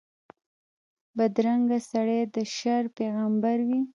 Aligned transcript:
بدرنګه 1.17 1.79
سړی 1.89 2.19
د 2.35 2.37
شر 2.55 2.83
پېغمبر 2.97 3.57
وي 3.67 3.79